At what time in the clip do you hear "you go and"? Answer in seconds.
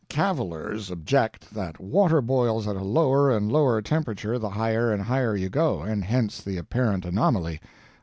5.35-6.03